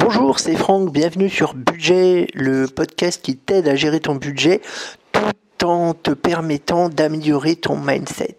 Bonjour, 0.00 0.38
c'est 0.38 0.54
Franck, 0.54 0.92
bienvenue 0.92 1.28
sur 1.28 1.54
Budget, 1.54 2.28
le 2.32 2.66
podcast 2.66 3.20
qui 3.20 3.36
t'aide 3.36 3.66
à 3.66 3.74
gérer 3.74 3.98
ton 3.98 4.14
budget 4.14 4.60
tout 5.10 5.66
en 5.66 5.92
te 5.92 6.12
permettant 6.12 6.88
d'améliorer 6.88 7.56
ton 7.56 7.76
mindset. 7.76 8.36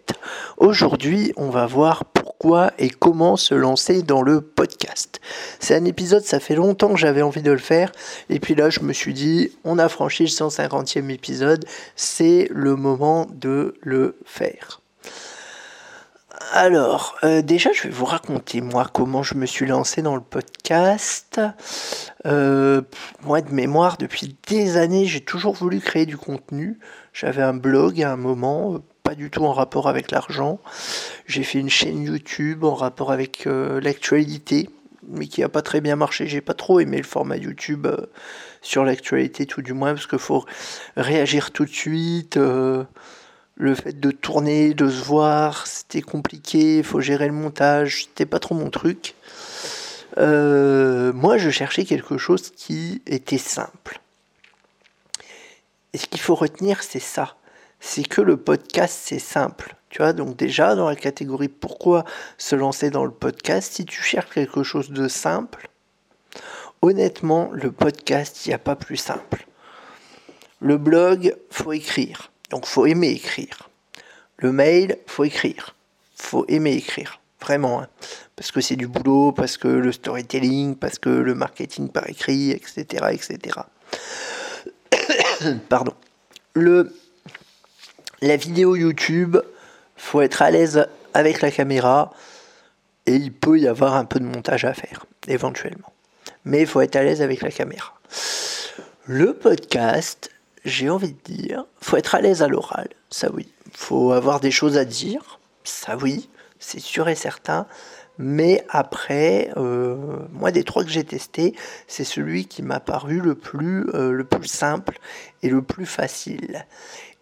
Aujourd'hui, 0.56 1.34
on 1.36 1.50
va 1.50 1.66
voir 1.66 2.06
pourquoi 2.06 2.72
et 2.78 2.88
comment 2.88 3.36
se 3.36 3.54
lancer 3.54 4.00
dans 4.00 4.22
le 4.22 4.40
podcast. 4.40 5.20
C'est 5.58 5.76
un 5.76 5.84
épisode, 5.84 6.24
ça 6.24 6.40
fait 6.40 6.54
longtemps 6.54 6.94
que 6.94 6.98
j'avais 6.98 7.20
envie 7.20 7.42
de 7.42 7.52
le 7.52 7.58
faire, 7.58 7.92
et 8.30 8.40
puis 8.40 8.54
là 8.54 8.70
je 8.70 8.80
me 8.80 8.94
suis 8.94 9.12
dit, 9.12 9.50
on 9.62 9.78
a 9.78 9.90
franchi 9.90 10.22
le 10.22 10.30
150e 10.30 11.10
épisode, 11.10 11.66
c'est 11.94 12.48
le 12.50 12.74
moment 12.74 13.26
de 13.34 13.74
le 13.82 14.16
faire. 14.24 14.79
Alors, 16.52 17.16
euh, 17.22 17.42
déjà, 17.42 17.70
je 17.72 17.84
vais 17.84 17.90
vous 17.90 18.04
raconter, 18.04 18.60
moi, 18.60 18.84
comment 18.92 19.22
je 19.22 19.36
me 19.36 19.46
suis 19.46 19.66
lancé 19.66 20.02
dans 20.02 20.16
le 20.16 20.20
podcast. 20.20 21.40
Euh, 22.26 22.82
moi, 23.22 23.40
de 23.40 23.52
mémoire, 23.54 23.96
depuis 23.98 24.36
des 24.48 24.76
années, 24.76 25.06
j'ai 25.06 25.20
toujours 25.20 25.54
voulu 25.54 25.78
créer 25.78 26.06
du 26.06 26.16
contenu. 26.16 26.80
J'avais 27.12 27.42
un 27.42 27.54
blog 27.54 28.02
à 28.02 28.10
un 28.10 28.16
moment, 28.16 28.74
euh, 28.74 28.78
pas 29.04 29.14
du 29.14 29.30
tout 29.30 29.44
en 29.44 29.52
rapport 29.52 29.88
avec 29.88 30.10
l'argent. 30.10 30.58
J'ai 31.26 31.44
fait 31.44 31.60
une 31.60 31.70
chaîne 31.70 32.02
YouTube 32.02 32.64
en 32.64 32.74
rapport 32.74 33.12
avec 33.12 33.44
l'actualité, 33.46 34.70
mais 35.06 35.28
qui 35.28 35.42
n'a 35.42 35.48
pas 35.48 35.62
très 35.62 35.80
bien 35.80 35.94
marché. 35.94 36.26
J'ai 36.26 36.40
pas 36.40 36.54
trop 36.54 36.80
aimé 36.80 36.96
le 36.96 37.04
format 37.04 37.36
YouTube 37.36 37.86
sur 38.60 38.84
l'actualité, 38.84 39.46
tout 39.46 39.62
du 39.62 39.72
moins, 39.72 39.94
parce 39.94 40.08
qu'il 40.08 40.18
faut 40.18 40.44
réagir 40.96 41.52
tout 41.52 41.64
de 41.64 41.70
suite 41.70 42.36
le 43.60 43.74
fait 43.74 44.00
de 44.00 44.10
tourner, 44.10 44.72
de 44.72 44.88
se 44.88 45.04
voir, 45.04 45.66
c'était 45.66 46.00
compliqué, 46.00 46.78
il 46.78 46.84
faut 46.84 47.00
gérer 47.00 47.26
le 47.26 47.34
montage, 47.34 48.04
c'était 48.04 48.24
pas 48.24 48.38
trop 48.38 48.54
mon 48.54 48.70
truc. 48.70 49.14
Euh, 50.16 51.12
moi, 51.12 51.36
je 51.36 51.50
cherchais 51.50 51.84
quelque 51.84 52.16
chose 52.16 52.50
qui 52.56 53.02
était 53.06 53.36
simple. 53.36 54.00
Et 55.92 55.98
ce 55.98 56.06
qu'il 56.06 56.22
faut 56.22 56.34
retenir, 56.34 56.82
c'est 56.82 57.00
ça. 57.00 57.36
C'est 57.80 58.02
que 58.02 58.22
le 58.22 58.38
podcast, 58.38 58.98
c'est 59.04 59.18
simple. 59.18 59.76
Tu 59.90 59.98
vois, 59.98 60.14
donc 60.14 60.36
déjà, 60.36 60.74
dans 60.74 60.88
la 60.88 60.96
catégorie 60.96 61.48
pourquoi 61.48 62.06
se 62.38 62.56
lancer 62.56 62.88
dans 62.88 63.04
le 63.04 63.10
podcast, 63.10 63.74
si 63.74 63.84
tu 63.84 64.00
cherches 64.02 64.30
quelque 64.30 64.62
chose 64.62 64.90
de 64.90 65.06
simple, 65.06 65.68
honnêtement, 66.80 67.50
le 67.52 67.70
podcast, 67.70 68.46
il 68.46 68.48
n'y 68.48 68.54
a 68.54 68.58
pas 68.58 68.76
plus 68.76 68.96
simple. 68.96 69.46
Le 70.60 70.78
blog, 70.78 71.36
faut 71.50 71.72
écrire. 71.72 72.30
Donc 72.50 72.66
faut 72.66 72.86
aimer 72.86 73.10
écrire. 73.10 73.70
Le 74.38 74.52
mail, 74.52 74.98
faut 75.06 75.24
écrire. 75.24 75.74
Faut 76.16 76.44
aimer 76.48 76.72
écrire. 76.72 77.20
Vraiment. 77.40 77.80
Hein. 77.80 77.88
Parce 78.36 78.52
que 78.52 78.60
c'est 78.60 78.76
du 78.76 78.86
boulot, 78.86 79.32
parce 79.32 79.56
que 79.56 79.68
le 79.68 79.92
storytelling, 79.92 80.76
parce 80.76 80.98
que 80.98 81.10
le 81.10 81.34
marketing 81.34 81.88
par 81.88 82.08
écrit, 82.08 82.50
etc. 82.50 83.06
etc. 83.12 83.60
Pardon. 85.68 85.94
Le, 86.54 86.94
la 88.22 88.36
vidéo 88.36 88.76
YouTube, 88.76 89.38
faut 89.96 90.20
être 90.20 90.42
à 90.42 90.50
l'aise 90.50 90.86
avec 91.14 91.40
la 91.40 91.50
caméra 91.50 92.12
et 93.06 93.14
il 93.14 93.32
peut 93.32 93.58
y 93.58 93.68
avoir 93.68 93.94
un 93.94 94.04
peu 94.04 94.18
de 94.20 94.24
montage 94.24 94.64
à 94.64 94.74
faire, 94.74 95.06
éventuellement. 95.28 95.92
Mais 96.44 96.62
il 96.62 96.66
faut 96.66 96.80
être 96.80 96.96
à 96.96 97.02
l'aise 97.02 97.22
avec 97.22 97.42
la 97.42 97.50
caméra. 97.50 97.94
Le 99.06 99.34
podcast, 99.34 100.30
j'ai 100.64 100.90
envie 100.90 101.12
de 101.12 101.32
dire, 101.32 101.64
faut 101.80 101.96
être 101.96 102.14
à 102.14 102.20
l'aise 102.20 102.42
à 102.42 102.48
l'oral, 102.48 102.88
ça 103.10 103.30
oui. 103.32 103.52
Faut 103.72 104.12
avoir 104.12 104.40
des 104.40 104.50
choses 104.50 104.76
à 104.76 104.84
dire, 104.84 105.40
ça 105.64 105.96
oui, 105.96 106.28
c'est 106.58 106.80
sûr 106.80 107.08
et 107.08 107.14
certain. 107.14 107.66
Mais 108.18 108.66
après, 108.68 109.50
euh, 109.56 109.96
moi 110.32 110.50
des 110.50 110.62
trois 110.62 110.84
que 110.84 110.90
j'ai 110.90 111.04
testés, 111.04 111.54
c'est 111.86 112.04
celui 112.04 112.46
qui 112.46 112.62
m'a 112.62 112.78
paru 112.78 113.20
le 113.20 113.34
plus, 113.34 113.88
euh, 113.94 114.12
le 114.12 114.24
plus 114.24 114.48
simple 114.48 114.98
et 115.42 115.48
le 115.48 115.62
plus 115.62 115.86
facile. 115.86 116.66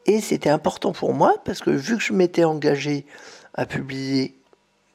Et 0.06 0.20
c'était 0.20 0.50
important 0.50 0.92
pour 0.92 1.14
moi 1.14 1.36
parce 1.44 1.60
que 1.60 1.70
vu 1.70 1.96
que 1.96 2.02
je 2.02 2.12
m'étais 2.12 2.44
engagé 2.44 3.06
à 3.54 3.66
publier 3.66 4.34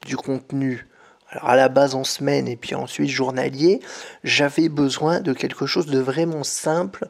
du 0.06 0.18
contenu 0.18 0.88
alors 1.30 1.50
à 1.50 1.56
la 1.56 1.70
base 1.70 1.96
en 1.96 2.04
semaine 2.04 2.48
et 2.48 2.56
puis 2.56 2.76
ensuite 2.76 3.10
journalier, 3.10 3.80
j'avais 4.24 4.70
besoin 4.70 5.20
de 5.20 5.34
quelque 5.34 5.66
chose 5.66 5.88
de 5.88 6.00
vraiment 6.00 6.44
simple 6.44 7.08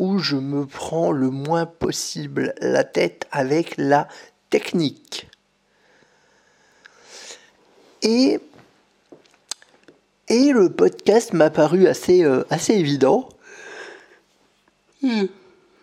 où 0.00 0.18
je 0.18 0.36
me 0.36 0.64
prends 0.64 1.12
le 1.12 1.28
moins 1.28 1.66
possible 1.66 2.54
la 2.62 2.84
tête 2.84 3.28
avec 3.30 3.74
la 3.76 4.08
technique. 4.48 5.28
Et, 8.00 8.40
et 10.28 10.52
le 10.52 10.70
podcast 10.70 11.34
m'a 11.34 11.50
paru 11.50 11.86
assez, 11.86 12.24
euh, 12.24 12.44
assez 12.48 12.72
évident. 12.72 13.28
Hmm. 15.02 15.26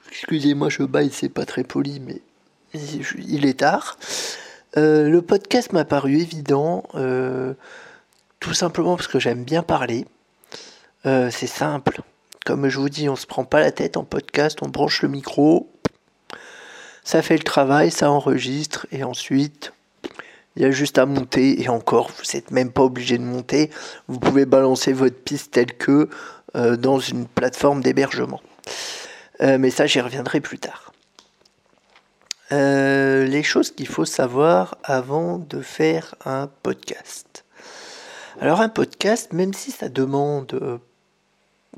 Excusez-moi, 0.10 0.70
je 0.70 0.82
baille, 0.82 1.12
c'est 1.14 1.30
pas 1.30 1.46
très 1.46 1.64
poli, 1.64 2.00
mais 2.00 2.20
il 2.74 3.46
est 3.46 3.60
tard. 3.60 4.00
Euh, 4.78 5.08
le 5.08 5.22
podcast 5.22 5.74
m'a 5.74 5.86
paru 5.86 6.16
évident, 6.16 6.86
euh, 6.96 7.54
tout 8.40 8.56
simplement 8.56 8.96
parce 8.96 9.08
que 9.08 9.20
j'aime 9.20 9.44
bien 9.44 9.62
parler. 9.62 10.08
c'est 11.04 11.48
simple. 11.48 12.02
Comme 12.48 12.70
je 12.70 12.80
vous 12.80 12.88
dis, 12.88 13.10
on 13.10 13.18
se 13.18 13.28
prend 13.28 13.44
pas 13.44 13.60
la 13.60 13.74
tête 13.74 13.98
en 13.98 14.06
podcast, 14.06 14.60
on 14.62 14.70
branche 14.70 15.02
le 15.02 15.10
micro, 15.10 15.70
ça 17.04 17.22
fait 17.22 17.36
le 17.36 17.44
travail, 17.44 17.92
ça 17.92 18.10
enregistre, 18.10 18.88
et 18.94 19.04
ensuite, 19.04 19.74
il 20.56 20.62
y 20.62 20.66
a 20.66 20.72
juste 20.72 20.98
à 20.98 21.06
monter, 21.06 21.62
et 21.62 21.68
encore, 21.68 22.10
vous 22.10 22.24
n'êtes 22.34 22.52
même 22.52 22.72
pas 22.72 22.84
obligé 22.84 23.18
de 23.18 23.24
monter, 23.26 23.70
vous 24.08 24.18
pouvez 24.18 24.46
balancer 24.46 24.94
votre 24.94 25.18
piste 25.18 25.52
telle 25.52 25.74
que 25.74 26.10
euh, 26.56 26.78
dans 26.78 27.00
une 27.00 27.28
plateforme 27.28 27.82
d'hébergement. 27.84 28.40
Euh, 29.42 29.58
mais 29.58 29.70
ça, 29.70 29.86
j'y 29.86 30.00
reviendrai 30.00 30.40
plus 30.40 30.58
tard. 30.58 30.94
Euh, 32.54 33.26
les 33.26 33.44
choses 33.44 33.72
qu'il 33.72 33.90
faut 33.90 34.06
savoir 34.06 34.78
avant 34.86 35.38
de 35.38 35.60
faire 35.60 36.16
un 36.24 36.50
podcast. 36.64 37.44
Alors 38.40 38.62
un 38.62 38.70
podcast, 38.70 39.34
même 39.34 39.54
si 39.54 39.72
ça 39.72 39.90
demande 39.90 40.80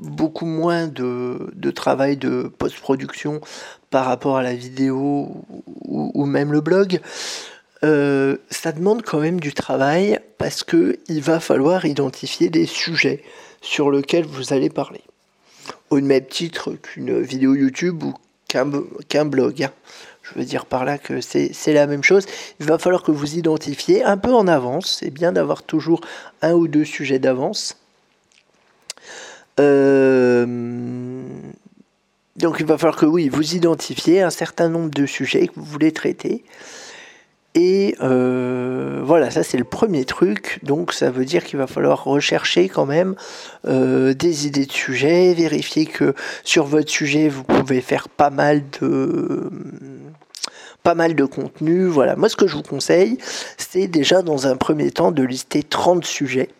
beaucoup 0.00 0.46
moins 0.46 0.86
de, 0.86 1.70
travail 1.74 2.16
de 2.16 2.50
post-production 2.58 3.40
par 3.90 4.06
rapport 4.06 4.36
à 4.36 4.42
la 4.42 4.54
vidéo 4.54 5.44
ou, 5.84 6.26
même 6.26 6.52
le 6.52 6.60
blog, 6.60 7.00
euh, 7.82 8.36
ça 8.50 8.72
demande 8.72 9.02
quand 9.02 9.20
même 9.20 9.40
du 9.40 9.52
travail 9.52 10.20
parce 10.38 10.62
que 10.62 10.98
il 11.08 11.22
va 11.22 11.40
falloir 11.40 11.84
identifier 11.84 12.50
des 12.50 12.66
sujets 12.66 13.22
sur 13.62 13.90
lesquels 13.90 14.26
vous 14.26 14.52
allez 14.52 14.70
parler. 14.70 15.00
Au 15.90 16.00
même 16.00 16.24
titre 16.24 16.72
qu'une 16.72 17.20
vidéo 17.20 17.54
YouTube 17.54 18.02
ou 18.02 18.14
qu'un 18.48 19.24
blog. 19.24 19.62
Hein. 19.62 19.72
Je 20.22 20.38
veux 20.38 20.44
dire 20.44 20.66
par 20.66 20.84
là 20.84 20.98
que 20.98 21.20
c'est 21.20 21.72
la 21.72 21.86
même 21.86 22.04
chose. 22.04 22.26
Il 22.60 22.66
va 22.66 22.78
falloir 22.78 23.02
que 23.02 23.10
vous 23.10 23.36
identifiez 23.36 24.04
un 24.04 24.16
peu 24.16 24.32
en 24.32 24.46
avance. 24.46 24.98
C'est 25.00 25.10
bien 25.10 25.32
d'avoir 25.32 25.62
toujours 25.62 26.00
un 26.42 26.52
ou 26.52 26.68
deux 26.68 26.84
sujets 26.84 27.18
d'avance 27.18 27.79
donc 32.36 32.56
il 32.58 32.66
va 32.66 32.78
falloir 32.78 32.96
que 32.96 33.06
oui, 33.06 33.28
vous 33.28 33.54
identifiez 33.54 34.22
un 34.22 34.30
certain 34.30 34.68
nombre 34.68 34.90
de 34.90 35.06
sujets 35.06 35.46
que 35.48 35.52
vous 35.56 35.64
voulez 35.64 35.92
traiter. 35.92 36.42
Et 37.54 37.96
euh, 38.00 39.00
voilà, 39.04 39.30
ça 39.30 39.42
c'est 39.42 39.58
le 39.58 39.64
premier 39.64 40.04
truc. 40.04 40.60
Donc 40.62 40.92
ça 40.92 41.10
veut 41.10 41.24
dire 41.24 41.44
qu'il 41.44 41.58
va 41.58 41.66
falloir 41.66 42.04
rechercher 42.04 42.68
quand 42.68 42.86
même 42.86 43.16
euh, 43.66 44.14
des 44.14 44.46
idées 44.46 44.66
de 44.66 44.72
sujets, 44.72 45.34
vérifier 45.34 45.86
que 45.86 46.14
sur 46.44 46.64
votre 46.64 46.90
sujet 46.90 47.28
vous 47.28 47.42
pouvez 47.42 47.80
faire 47.80 48.08
pas 48.08 48.30
mal 48.30 48.62
de 48.80 49.50
pas 50.82 50.94
mal 50.94 51.14
de 51.14 51.24
contenu. 51.24 51.86
Voilà, 51.86 52.16
moi 52.16 52.28
ce 52.28 52.36
que 52.36 52.46
je 52.46 52.54
vous 52.54 52.62
conseille, 52.62 53.18
c'est 53.58 53.88
déjà 53.88 54.22
dans 54.22 54.46
un 54.46 54.56
premier 54.56 54.90
temps 54.92 55.10
de 55.10 55.22
lister 55.22 55.62
30 55.62 56.04
sujets 56.04 56.50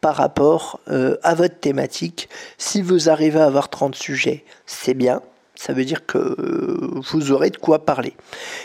par 0.00 0.16
rapport 0.16 0.80
euh, 0.88 1.16
à 1.22 1.34
votre 1.34 1.58
thématique. 1.58 2.28
Si 2.58 2.82
vous 2.82 3.08
arrivez 3.08 3.40
à 3.40 3.46
avoir 3.46 3.68
30 3.68 3.94
sujets, 3.94 4.44
c'est 4.66 4.94
bien. 4.94 5.22
Ça 5.54 5.72
veut 5.72 5.84
dire 5.84 6.04
que 6.06 6.18
euh, 6.18 7.00
vous 7.10 7.32
aurez 7.32 7.50
de 7.50 7.56
quoi 7.56 7.84
parler. 7.84 8.14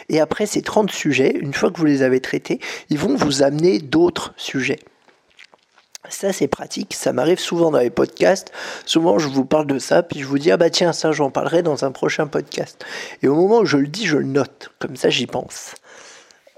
Et 0.09 0.19
après 0.19 0.45
ces 0.45 0.61
30 0.61 0.91
sujets, 0.91 1.31
une 1.39 1.53
fois 1.53 1.71
que 1.71 1.77
vous 1.77 1.85
les 1.85 2.01
avez 2.03 2.19
traités, 2.19 2.59
ils 2.89 2.97
vont 2.99 3.15
vous 3.15 3.43
amener 3.43 3.79
d'autres 3.79 4.33
sujets. 4.35 4.79
Ça, 6.09 6.33
c'est 6.33 6.47
pratique. 6.47 6.93
Ça 6.93 7.13
m'arrive 7.13 7.39
souvent 7.39 7.71
dans 7.71 7.79
les 7.79 7.89
podcasts. 7.89 8.51
Souvent, 8.85 9.17
je 9.17 9.29
vous 9.29 9.45
parle 9.45 9.67
de 9.67 9.79
ça, 9.79 10.03
puis 10.03 10.19
je 10.19 10.25
vous 10.25 10.39
dis, 10.39 10.51
ah 10.51 10.57
bah 10.57 10.69
tiens, 10.69 10.91
ça, 10.91 11.11
j'en 11.11 11.29
parlerai 11.29 11.63
dans 11.63 11.85
un 11.85 11.91
prochain 11.91 12.27
podcast. 12.27 12.83
Et 13.21 13.27
au 13.27 13.35
moment 13.35 13.59
où 13.59 13.65
je 13.65 13.77
le 13.77 13.87
dis, 13.87 14.05
je 14.05 14.17
le 14.17 14.25
note. 14.25 14.71
Comme 14.79 14.97
ça, 14.97 15.09
j'y 15.09 15.27
pense. 15.27 15.75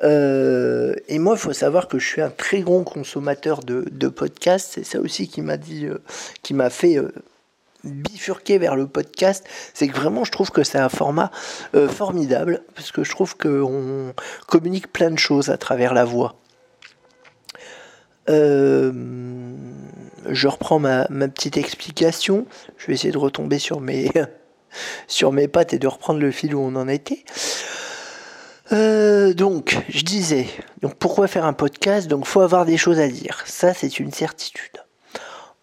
Euh, 0.03 0.95
et 1.07 1.19
moi, 1.19 1.35
il 1.35 1.39
faut 1.39 1.53
savoir 1.53 1.87
que 1.87 1.97
je 1.99 2.07
suis 2.07 2.21
un 2.21 2.29
très 2.29 2.61
grand 2.61 2.83
consommateur 2.83 3.61
de, 3.61 4.07
podcasts. 4.09 4.73
C'est 4.73 4.83
ça 4.83 4.99
aussi 4.99 5.27
qui 5.27 5.41
m'a 5.41 5.57
dit, 5.57 5.85
euh, 5.85 6.01
qui 6.41 6.53
m'a 6.53 6.69
fait 6.69 6.97
euh, 6.97 7.11
bifurquer 7.83 8.57
vers 8.57 8.75
le 8.75 8.87
podcast. 8.87 9.45
C'est 9.73 9.87
que 9.87 9.95
vraiment, 9.95 10.23
je 10.25 10.31
trouve 10.31 10.51
que 10.51 10.63
c'est 10.63 10.79
un 10.79 10.89
format 10.89 11.31
formidable 11.89 12.63
parce 12.75 12.91
que 12.91 13.03
je 13.03 13.11
trouve 13.11 13.37
qu'on 13.37 14.13
communique 14.47 14.91
plein 14.91 15.11
de 15.11 15.19
choses 15.19 15.49
à 15.49 15.57
travers 15.57 15.93
la 15.93 16.05
voix. 16.05 16.35
je 18.27 18.91
reprends 20.47 20.79
ma, 20.79 21.07
petite 21.07 21.57
explication. 21.57 22.45
Je 22.77 22.87
vais 22.87 22.93
essayer 22.93 23.11
de 23.11 23.17
retomber 23.17 23.59
sur 23.59 23.81
mes, 23.81 24.09
sur 25.07 25.31
mes 25.33 25.47
pattes 25.47 25.73
et 25.73 25.79
de 25.79 25.87
reprendre 25.87 26.19
le 26.19 26.31
fil 26.31 26.55
où 26.55 26.59
on 26.59 26.75
en 26.75 26.87
était. 26.87 27.25
Euh, 28.73 29.33
donc, 29.33 29.77
je 29.89 30.03
disais, 30.03 30.47
donc 30.81 30.95
pourquoi 30.95 31.27
faire 31.27 31.45
un 31.45 31.53
podcast? 31.53 32.07
Donc, 32.07 32.25
faut 32.25 32.41
avoir 32.41 32.65
des 32.65 32.77
choses 32.77 32.99
à 32.99 33.07
dire. 33.07 33.43
Ça, 33.45 33.73
c'est 33.73 33.99
une 33.99 34.11
certitude. 34.11 34.83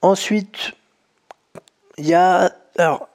Ensuite, 0.01 0.73
il 1.99 2.07
y 2.07 2.15
a, 2.15 2.53
alors, 2.79 3.09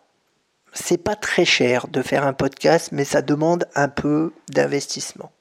c'est 0.74 0.97
pas 0.97 1.15
très 1.15 1.45
cher 1.45 1.88
de 1.88 2.01
faire 2.01 2.27
un 2.27 2.33
podcast, 2.33 2.89
mais 2.92 3.06
ça 3.06 3.21
demande 3.21 3.68
un 3.74 3.88
peu 3.88 4.33
d'investissement. 4.50 5.31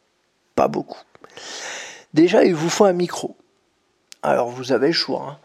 Pas 0.54 0.68
beaucoup. 0.68 1.02
Déjà, 2.12 2.44
il 2.44 2.54
vous 2.54 2.70
faut 2.70 2.84
un 2.84 2.92
micro. 2.92 3.36
Alors, 4.22 4.48
vous 4.48 4.70
avez 4.70 4.86
le 4.88 4.92
choix. 4.92 5.26
Hein. 5.28 5.38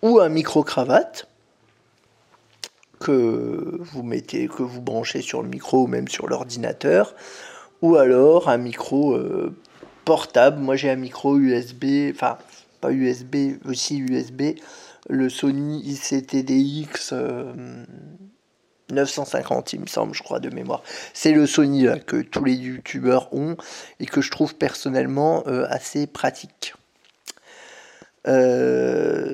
Ou 0.00 0.20
un 0.20 0.30
micro-cravate 0.30 1.28
que 2.98 3.78
vous 3.78 4.02
mettez, 4.02 4.48
que 4.48 4.62
vous 4.62 4.80
branchez 4.80 5.20
sur 5.20 5.42
le 5.42 5.48
micro 5.48 5.82
ou 5.82 5.86
même 5.86 6.08
sur 6.08 6.26
l'ordinateur. 6.26 7.14
Ou 7.82 7.96
alors 7.96 8.48
un 8.48 8.56
micro 8.56 9.14
euh, 9.14 9.54
portable. 10.04 10.60
Moi, 10.60 10.76
j'ai 10.76 10.90
un 10.90 10.96
micro 10.96 11.36
USB, 11.36 12.10
enfin, 12.12 12.38
pas 12.80 12.92
USB, 12.92 13.58
aussi 13.66 13.98
USB. 13.98 14.56
Le 15.08 15.28
Sony 15.28 15.80
ICTDX. 15.80 17.12
950, 18.90 19.72
il 19.72 19.80
me 19.80 19.86
semble, 19.86 20.14
je 20.14 20.22
crois, 20.22 20.40
de 20.40 20.50
mémoire. 20.54 20.82
C'est 21.12 21.32
le 21.32 21.46
Sony 21.46 21.86
que 22.06 22.22
tous 22.22 22.44
les 22.44 22.54
youtubeurs 22.54 23.32
ont 23.32 23.56
et 24.00 24.06
que 24.06 24.20
je 24.20 24.30
trouve 24.30 24.54
personnellement 24.56 25.42
euh, 25.46 25.66
assez 25.68 26.06
pratique. 26.06 26.74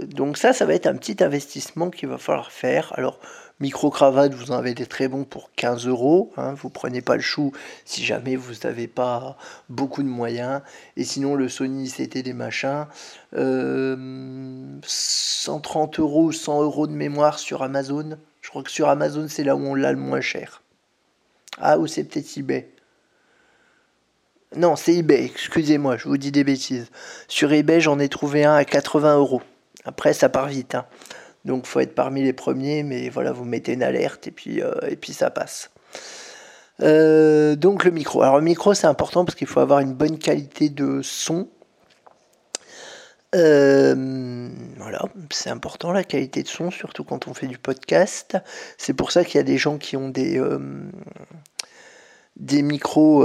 Donc 0.07 0.37
ça, 0.37 0.53
ça 0.53 0.67
va 0.67 0.75
être 0.75 0.87
un 0.87 0.97
petit 0.97 1.23
investissement 1.23 1.91
qu'il 1.91 2.09
va 2.09 2.19
falloir 2.19 2.53
faire. 2.53 2.93
Alors, 2.97 3.19
micro-cravate, 3.61 4.35
vous 4.35 4.51
en 4.51 4.57
avez 4.57 4.75
des 4.75 4.87
très 4.87 5.09
bons 5.09 5.25
pour 5.25 5.51
15 5.57 5.87
euros. 5.87 6.33
Hein. 6.37 6.55
vous 6.55 6.71
prenez 6.71 7.03
pas 7.03 7.17
le 7.17 7.23
chou 7.23 7.53
si 7.85 8.05
jamais 8.05 8.37
vous 8.37 8.55
n'avez 8.65 8.89
pas 8.89 9.37
beaucoup 9.69 10.03
de 10.03 10.09
moyens. 10.09 10.63
Et 10.97 11.05
sinon, 11.05 11.35
le 11.35 11.49
Sony, 11.49 11.89
c'était 11.89 12.23
des 12.23 12.33
machins. 12.33 12.87
130 13.33 13.39
euh, 13.39 16.03
euros, 16.03 16.33
100 16.33 16.63
euros 16.63 16.87
de 16.87 16.93
mémoire 16.93 17.39
sur 17.39 17.63
Amazon. 17.63 18.19
Je 18.41 18.49
crois 18.49 18.63
que 18.63 18.71
sur 18.71 18.89
Amazon, 18.89 19.27
c'est 19.29 19.45
là 19.45 19.57
où 19.57 19.61
on 19.61 19.75
l'a 19.75 19.93
le 19.93 19.99
moins 19.99 20.21
cher. 20.21 20.63
Ah, 21.59 21.79
ou 21.79 21.87
c'est 21.87 22.05
peut-être 22.05 22.39
eBay. 22.39 22.71
Non, 24.57 24.75
c'est 24.75 24.97
eBay, 24.97 25.27
excusez-moi, 25.27 25.97
je 25.97 26.09
vous 26.09 26.17
dis 26.17 26.33
des 26.33 26.43
bêtises. 26.43 26.91
Sur 27.29 27.53
eBay, 27.53 27.81
j'en 27.81 28.01
ai 28.01 28.09
trouvé 28.09 28.45
un 28.45 28.55
à 28.55 28.65
80 28.65 29.19
euros. 29.19 29.43
Après, 29.85 30.13
ça 30.13 30.29
part 30.29 30.47
vite. 30.47 30.75
Hein. 30.75 30.87
Donc, 31.45 31.67
faut 31.67 31.81
être 31.81 31.95
parmi 31.95 32.23
les 32.23 32.33
premiers, 32.33 32.83
mais 32.83 33.09
voilà, 33.09 33.33
vous 33.33 33.45
mettez 33.45 33.73
une 33.73 33.83
alerte 33.83 34.27
et 34.27 34.31
puis, 34.31 34.63
euh, 34.63 34.73
et 34.87 34.97
puis 34.97 35.13
ça 35.13 35.31
passe. 35.31 35.71
Euh, 36.83 37.57
donc, 37.57 37.85
le 37.85 37.91
micro. 37.91 38.23
Alors, 38.23 38.37
le 38.37 38.45
micro, 38.45 38.75
c'est 38.75 38.87
important 38.87 39.25
parce 39.25 39.37
qu'il 39.37 39.47
faut 39.47 39.61
avoir 39.61 39.81
une 39.81 39.95
bonne 39.95 40.19
qualité 40.19 40.69
de 40.69 41.01
son 41.03 41.49
euh, 43.37 44.51
voilà, 44.77 45.05
c'est 45.31 45.51
important 45.51 45.93
la 45.93 46.03
qualité 46.03 46.43
de 46.43 46.49
son, 46.49 46.73
surtout 46.73 47.05
quand 47.05 47.29
on 47.29 47.35
fait 47.35 47.47
du 47.47 47.59
podcast. 47.59 48.37
C'est 48.77 48.93
pour 48.93 49.13
ça 49.13 49.25
qu'il 49.25 49.37
y 49.37 49.39
a 49.39 49.45
des 49.45 49.57
gens 49.57 49.79
qui 49.79 49.97
ont 49.97 50.09
des, 50.09 50.43
des 52.35 52.63
micros 52.63 53.25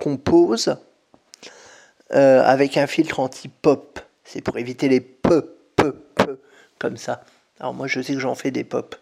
qu'on 0.00 0.16
pose 0.16 0.78
avec 2.08 2.78
un 2.78 2.86
filtre 2.86 3.20
anti-pop. 3.20 4.00
C'est 4.24 4.40
pour 4.40 4.58
éviter 4.58 4.88
les 4.88 5.00
peu, 5.00 5.56
peu, 5.76 5.92
peu, 6.14 6.40
comme 6.78 6.96
ça. 6.96 7.24
Alors 7.60 7.74
moi 7.74 7.86
je 7.86 8.00
sais 8.00 8.14
que 8.14 8.20
j'en 8.20 8.34
fais 8.34 8.50
des 8.50 8.64
pop. 8.64 8.96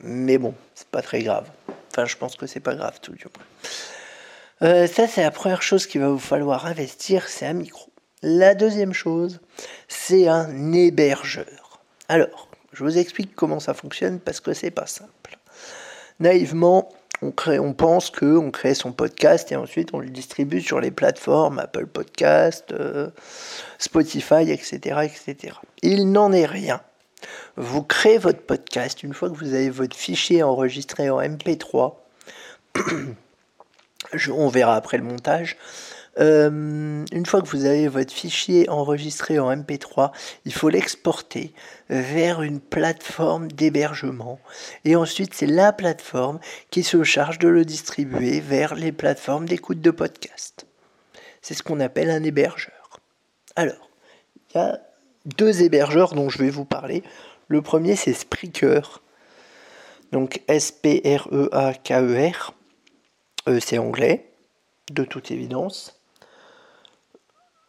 Mais 0.00 0.38
bon, 0.38 0.54
c'est 0.74 0.88
pas 0.88 1.02
très 1.02 1.22
grave. 1.22 1.48
Enfin, 1.90 2.04
je 2.06 2.16
pense 2.16 2.36
que 2.36 2.46
c'est 2.46 2.60
pas 2.60 2.74
grave 2.74 2.98
tout 3.00 3.12
du 3.12 3.24
moins. 3.24 4.86
ça, 4.86 5.06
c'est 5.06 5.22
la 5.22 5.30
première 5.30 5.62
chose 5.62 5.86
qu'il 5.86 6.00
va 6.00 6.08
vous 6.08 6.18
falloir 6.18 6.66
investir, 6.66 7.28
c'est 7.28 7.46
un 7.46 7.52
micro. 7.52 7.90
La 8.22 8.54
deuxième 8.54 8.92
chose, 8.92 9.40
c'est 9.86 10.28
un 10.28 10.72
hébergeur. 10.72 11.80
Alors, 12.08 12.48
je 12.72 12.82
vous 12.82 12.98
explique 12.98 13.34
comment 13.34 13.60
ça 13.60 13.74
fonctionne 13.74 14.18
parce 14.18 14.40
que 14.40 14.52
c'est 14.52 14.70
pas 14.70 14.86
simple. 14.86 15.38
Naïvement, 16.20 16.88
on, 17.24 17.30
crée, 17.30 17.58
on 17.58 17.72
pense 17.72 18.10
qu'on 18.10 18.50
crée 18.50 18.74
son 18.74 18.92
podcast 18.92 19.50
et 19.50 19.56
ensuite 19.56 19.94
on 19.94 19.98
le 19.98 20.10
distribue 20.10 20.60
sur 20.60 20.80
les 20.80 20.90
plateformes 20.90 21.58
Apple 21.58 21.86
Podcast, 21.86 22.72
euh, 22.72 23.08
Spotify, 23.78 24.50
etc., 24.50 25.00
etc. 25.02 25.54
Il 25.82 26.12
n'en 26.12 26.32
est 26.32 26.46
rien. 26.46 26.80
Vous 27.56 27.82
créez 27.82 28.18
votre 28.18 28.40
podcast 28.40 29.02
une 29.02 29.14
fois 29.14 29.30
que 29.30 29.36
vous 29.36 29.54
avez 29.54 29.70
votre 29.70 29.96
fichier 29.96 30.42
enregistré 30.42 31.08
en 31.08 31.20
MP3. 31.20 31.94
on 34.30 34.48
verra 34.48 34.76
après 34.76 34.98
le 34.98 35.04
montage. 35.04 35.56
Euh, 36.18 37.04
une 37.12 37.26
fois 37.26 37.42
que 37.42 37.48
vous 37.48 37.64
avez 37.64 37.88
votre 37.88 38.12
fichier 38.12 38.68
enregistré 38.68 39.38
en 39.38 39.54
MP3, 39.54 40.12
il 40.44 40.52
faut 40.52 40.68
l'exporter 40.68 41.52
vers 41.90 42.42
une 42.42 42.60
plateforme 42.60 43.50
d'hébergement. 43.50 44.38
Et 44.84 44.96
ensuite, 44.96 45.34
c'est 45.34 45.46
la 45.46 45.72
plateforme 45.72 46.38
qui 46.70 46.82
se 46.82 47.02
charge 47.02 47.38
de 47.38 47.48
le 47.48 47.64
distribuer 47.64 48.40
vers 48.40 48.74
les 48.74 48.92
plateformes 48.92 49.48
d'écoute 49.48 49.80
de 49.80 49.90
podcast. 49.90 50.66
C'est 51.42 51.54
ce 51.54 51.62
qu'on 51.62 51.80
appelle 51.80 52.10
un 52.10 52.22
hébergeur. 52.22 53.00
Alors, 53.56 53.90
il 54.50 54.58
y 54.58 54.60
a 54.60 54.80
deux 55.26 55.62
hébergeurs 55.62 56.14
dont 56.14 56.28
je 56.28 56.38
vais 56.38 56.50
vous 56.50 56.64
parler. 56.64 57.02
Le 57.48 57.62
premier, 57.62 57.96
c'est 57.96 58.14
Spreaker. 58.14 59.00
Donc 60.12 60.42
S-P-R-E-A-K-E-R. 60.48 62.54
E 63.46 63.50
euh, 63.50 63.60
c'est 63.60 63.78
anglais, 63.78 64.30
de 64.90 65.04
toute 65.04 65.30
évidence. 65.30 66.00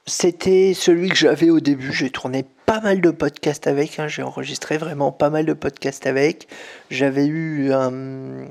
C'était 0.07 0.75
celui 0.75 1.09
que 1.09 1.15
j'avais 1.15 1.49
au 1.49 1.59
début. 1.59 1.91
J'ai 1.91 2.11
tourné 2.11 2.45
pas 2.67 2.79
mal 2.79 3.01
de 3.01 3.09
podcasts 3.09 3.65
avec. 3.65 3.97
Hein. 3.97 4.07
J'ai 4.07 4.21
enregistré 4.21 4.77
vraiment 4.77 5.11
pas 5.11 5.31
mal 5.31 5.47
de 5.47 5.53
podcasts 5.53 6.05
avec. 6.05 6.47
J'avais 6.91 7.25
eu 7.25 7.73
un. 7.73 8.45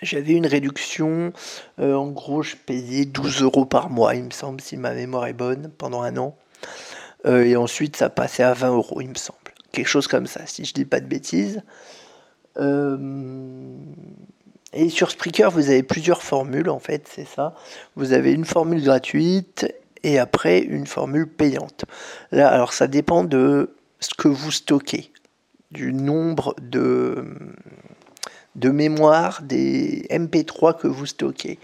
J'avais 0.00 0.32
une 0.32 0.46
réduction. 0.46 1.34
Euh, 1.80 1.94
en 1.94 2.08
gros, 2.08 2.42
je 2.42 2.56
payais 2.56 3.04
12 3.04 3.42
euros 3.42 3.66
par 3.66 3.90
mois, 3.90 4.14
il 4.14 4.24
me 4.24 4.30
semble, 4.30 4.60
si 4.62 4.78
ma 4.78 4.94
mémoire 4.94 5.26
est 5.26 5.34
bonne, 5.34 5.70
pendant 5.76 6.00
un 6.00 6.16
an. 6.16 6.34
Euh, 7.26 7.44
et 7.44 7.56
ensuite, 7.56 7.96
ça 7.96 8.08
passait 8.08 8.44
à 8.44 8.54
20 8.54 8.74
euros, 8.74 9.00
il 9.02 9.08
me 9.08 9.16
semble. 9.16 9.38
Quelque 9.72 9.88
chose 9.88 10.06
comme 10.06 10.26
ça, 10.26 10.46
si 10.46 10.64
je 10.64 10.72
dis 10.72 10.84
pas 10.86 11.00
de 11.00 11.06
bêtises. 11.06 11.62
Euh, 12.58 13.76
et 14.72 14.88
sur 14.88 15.10
Spreaker, 15.10 15.50
vous 15.50 15.68
avez 15.68 15.82
plusieurs 15.82 16.22
formules, 16.22 16.70
en 16.70 16.78
fait, 16.78 17.08
c'est 17.12 17.26
ça. 17.26 17.54
Vous 17.96 18.12
avez 18.12 18.32
une 18.32 18.44
formule 18.44 18.82
gratuite 18.82 19.66
et 20.02 20.18
après 20.18 20.60
une 20.60 20.86
formule 20.86 21.26
payante. 21.26 21.84
Là, 22.32 22.48
alors 22.48 22.72
ça 22.72 22.86
dépend 22.86 23.24
de 23.24 23.74
ce 24.00 24.14
que 24.14 24.28
vous 24.28 24.50
stockez, 24.50 25.12
du 25.70 25.92
nombre 25.92 26.54
de, 26.60 27.24
de 28.56 28.70
des 29.42 30.06
MP3 30.10 30.78
que 30.78 30.88
vous 30.88 31.06
stockez. 31.06 31.58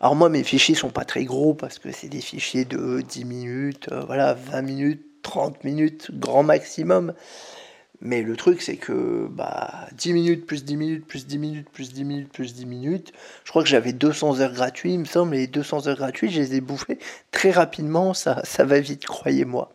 Alors 0.00 0.16
moi, 0.16 0.30
mes 0.30 0.42
fichiers 0.42 0.74
sont 0.74 0.88
pas 0.88 1.04
très 1.04 1.24
gros 1.24 1.52
parce 1.54 1.78
que 1.78 1.92
c'est 1.92 2.08
des 2.08 2.22
fichiers 2.22 2.64
de 2.64 3.02
10 3.02 3.24
minutes, 3.26 3.88
euh, 3.92 4.00
voilà, 4.06 4.32
20 4.32 4.62
minutes, 4.62 5.02
30 5.22 5.62
minutes, 5.64 6.10
grand 6.12 6.42
maximum. 6.42 7.12
Mais 8.02 8.22
le 8.22 8.34
truc, 8.34 8.62
c'est 8.62 8.76
que 8.76 9.28
bah, 9.30 9.86
10 9.92 10.12
minutes 10.14 10.46
plus 10.46 10.64
10 10.64 10.76
minutes 10.76 11.06
plus 11.06 11.26
10 11.26 11.38
minutes 11.38 11.70
plus 11.70 11.92
10 11.92 12.04
minutes 12.04 12.32
plus 12.32 12.54
10 12.54 12.66
minutes, 12.66 13.12
je 13.44 13.50
crois 13.50 13.62
que 13.62 13.68
j'avais 13.68 13.92
200 13.92 14.40
heures 14.40 14.54
gratuites, 14.54 14.94
il 14.94 15.00
me 15.00 15.04
semble, 15.04 15.34
et 15.34 15.40
les 15.40 15.46
200 15.46 15.86
heures 15.86 15.96
gratuites, 15.96 16.30
je 16.30 16.40
les 16.40 16.54
ai 16.54 16.60
bouffées 16.62 16.98
très 17.30 17.50
rapidement, 17.50 18.14
ça, 18.14 18.42
va 18.58 18.80
vite, 18.80 19.04
croyez-moi. 19.04 19.70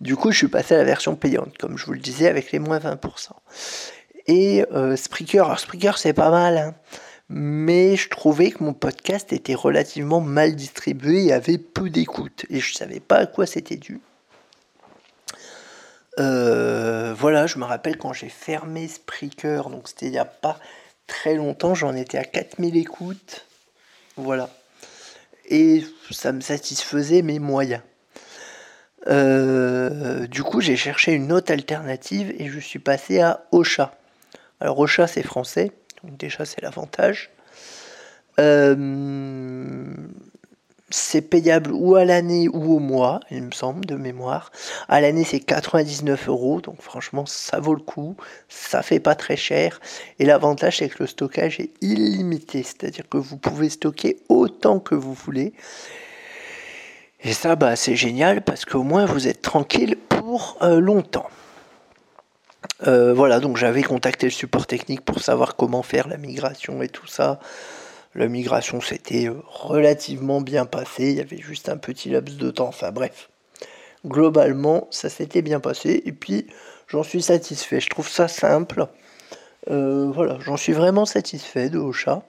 Du 0.00 0.16
coup, 0.16 0.32
je 0.32 0.38
suis 0.38 0.48
passé 0.48 0.74
à 0.74 0.78
la 0.78 0.84
version 0.84 1.14
payante, 1.14 1.56
comme 1.58 1.78
je 1.78 1.86
vous 1.86 1.92
le 1.92 2.00
disais, 2.00 2.26
avec 2.26 2.50
les 2.50 2.58
moins 2.58 2.80
20%. 2.80 3.30
Et 4.26 4.64
euh, 4.72 4.96
Spreaker, 4.96 5.44
alors 5.44 5.60
Spreaker, 5.60 5.98
c'est 5.98 6.12
pas 6.12 6.30
mal, 6.30 6.58
hein, 6.58 6.74
mais 7.28 7.96
je 7.96 8.08
trouvais 8.08 8.50
que 8.50 8.64
mon 8.64 8.74
podcast 8.74 9.32
était 9.32 9.54
relativement 9.54 10.20
mal 10.20 10.56
distribué 10.56 11.26
et 11.26 11.32
avait 11.32 11.58
peu 11.58 11.90
d'écoute, 11.90 12.44
et 12.50 12.58
je 12.58 12.74
savais 12.74 12.98
pas 12.98 13.18
à 13.18 13.26
quoi 13.26 13.46
c'était 13.46 13.76
dû. 13.76 14.00
Euh, 16.18 17.14
voilà, 17.16 17.46
je 17.46 17.58
me 17.58 17.64
rappelle 17.64 17.96
quand 17.96 18.12
j'ai 18.12 18.28
fermé 18.28 18.86
Spreaker, 18.88 19.70
donc 19.70 19.88
c'était 19.88 20.06
il 20.06 20.12
n'y 20.12 20.18
a 20.18 20.24
pas 20.24 20.58
très 21.06 21.34
longtemps, 21.34 21.74
j'en 21.74 21.94
étais 21.94 22.18
à 22.18 22.24
4000 22.24 22.76
écoutes. 22.76 23.46
Voilà. 24.16 24.50
Et 25.48 25.84
ça 26.10 26.32
me 26.32 26.40
satisfaisait 26.40 27.22
mes 27.22 27.38
moyens. 27.38 27.82
Euh, 29.08 30.26
du 30.26 30.42
coup, 30.42 30.60
j'ai 30.60 30.76
cherché 30.76 31.12
une 31.12 31.32
autre 31.32 31.52
alternative 31.52 32.32
et 32.38 32.48
je 32.48 32.60
suis 32.60 32.78
passé 32.78 33.20
à 33.20 33.44
Ocha. 33.50 33.94
Alors, 34.60 34.78
Ocha, 34.78 35.06
c'est 35.06 35.22
français, 35.22 35.72
donc 36.04 36.16
déjà, 36.16 36.44
c'est 36.44 36.60
l'avantage. 36.62 37.30
Euh, 38.38 38.76
c'est 40.94 41.22
payable 41.22 41.72
ou 41.72 41.94
à 41.96 42.04
l'année 42.04 42.48
ou 42.48 42.76
au 42.76 42.78
mois, 42.78 43.20
il 43.30 43.42
me 43.42 43.52
semble, 43.52 43.84
de 43.86 43.96
mémoire. 43.96 44.52
À 44.88 45.00
l'année, 45.00 45.24
c'est 45.24 45.40
99 45.40 46.28
euros, 46.28 46.60
donc 46.60 46.80
franchement, 46.80 47.26
ça 47.26 47.60
vaut 47.60 47.74
le 47.74 47.80
coup. 47.80 48.16
Ça 48.48 48.82
fait 48.82 49.00
pas 49.00 49.14
très 49.14 49.36
cher. 49.36 49.80
Et 50.18 50.24
l'avantage, 50.24 50.78
c'est 50.78 50.88
que 50.88 51.02
le 51.02 51.06
stockage 51.06 51.60
est 51.60 51.70
illimité, 51.80 52.62
c'est-à-dire 52.62 53.08
que 53.08 53.18
vous 53.18 53.36
pouvez 53.36 53.70
stocker 53.70 54.18
autant 54.28 54.78
que 54.78 54.94
vous 54.94 55.14
voulez. 55.14 55.52
Et 57.24 57.32
ça, 57.32 57.56
bah, 57.56 57.76
c'est 57.76 57.96
génial 57.96 58.42
parce 58.42 58.64
qu'au 58.64 58.82
moins, 58.82 59.04
vous 59.04 59.28
êtes 59.28 59.42
tranquille 59.42 59.96
pour 60.08 60.58
euh, 60.62 60.80
longtemps. 60.80 61.28
Euh, 62.86 63.14
voilà, 63.14 63.38
donc 63.38 63.56
j'avais 63.56 63.82
contacté 63.82 64.26
le 64.26 64.32
support 64.32 64.66
technique 64.66 65.04
pour 65.04 65.20
savoir 65.20 65.56
comment 65.56 65.82
faire 65.82 66.08
la 66.08 66.16
migration 66.16 66.82
et 66.82 66.88
tout 66.88 67.06
ça. 67.06 67.38
La 68.14 68.28
migration 68.28 68.80
s'était 68.80 69.28
euh, 69.28 69.40
relativement 69.46 70.40
bien 70.40 70.66
passée, 70.66 71.10
il 71.10 71.16
y 71.16 71.20
avait 71.20 71.38
juste 71.38 71.68
un 71.68 71.78
petit 71.78 72.10
laps 72.10 72.36
de 72.36 72.50
temps, 72.50 72.68
enfin 72.68 72.92
bref. 72.92 73.30
Globalement, 74.04 74.88
ça 74.90 75.08
s'était 75.08 75.42
bien 75.42 75.60
passé 75.60 76.02
et 76.04 76.12
puis 76.12 76.46
j'en 76.88 77.02
suis 77.02 77.22
satisfait. 77.22 77.80
Je 77.80 77.88
trouve 77.88 78.08
ça 78.08 78.28
simple. 78.28 78.86
Euh, 79.70 80.10
voilà, 80.12 80.38
j'en 80.40 80.56
suis 80.56 80.72
vraiment 80.72 81.06
satisfait 81.06 81.70
de 81.70 81.78
Ocha. 81.78 82.22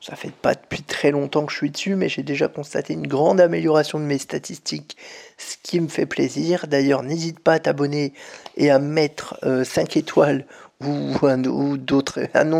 Ça 0.00 0.16
fait 0.16 0.32
pas 0.32 0.54
depuis 0.54 0.82
très 0.82 1.10
longtemps 1.10 1.44
que 1.44 1.52
je 1.52 1.58
suis 1.58 1.70
dessus, 1.70 1.94
mais 1.94 2.08
j'ai 2.08 2.22
déjà 2.22 2.48
constaté 2.48 2.94
une 2.94 3.06
grande 3.06 3.38
amélioration 3.38 3.98
de 3.98 4.04
mes 4.04 4.16
statistiques, 4.16 4.96
ce 5.36 5.56
qui 5.62 5.78
me 5.78 5.88
fait 5.88 6.06
plaisir. 6.06 6.68
D'ailleurs, 6.68 7.02
n'hésite 7.02 7.40
pas 7.40 7.54
à 7.54 7.58
t'abonner 7.58 8.14
et 8.56 8.70
à 8.70 8.78
mettre 8.78 9.38
5 9.42 9.44
euh, 9.44 9.98
étoiles 9.98 10.46
ou, 10.80 11.14
ou 11.22 11.76
d'autres, 11.76 12.20
un 12.32 12.52